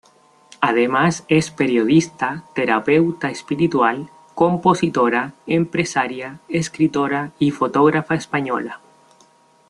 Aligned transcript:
Además, 0.61 1.25
es 1.27 1.51
periodista, 1.51 2.43
terapeuta 2.55 3.29
espiritual, 3.29 4.09
compositora, 4.33 5.35
empresaria, 5.45 6.39
escritora 6.49 7.33
y 7.37 7.51
fotógrafa 7.51 8.15
española. 8.15 8.81